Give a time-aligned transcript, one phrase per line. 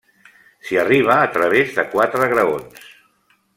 [0.69, 2.91] S'hi arriba a través de quatre graons.